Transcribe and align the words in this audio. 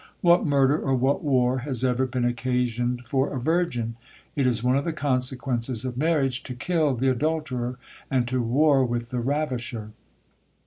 What 0.21 0.43
murder, 0.47 0.79
or 0.79 0.95
what 0.95 1.23
war, 1.23 1.59
has 1.59 1.83
ever 1.83 2.07
been 2.07 2.25
occasioned 2.25 3.03
for 3.05 3.31
a 3.31 3.39
virgin? 3.39 3.97
It 4.35 4.47
is 4.47 4.63
one 4.63 4.75
of 4.75 4.83
the 4.83 4.93
consequences 4.93 5.85
of 5.85 5.95
marriage 5.95 6.41
to 6.41 6.55
kill 6.55 6.95
the 6.95 7.09
adulterer, 7.09 7.77
and 8.09 8.27
to 8.27 8.41
war 8.41 8.83
with 8.83 9.09
the 9.11 9.19
ravisher." 9.19 9.91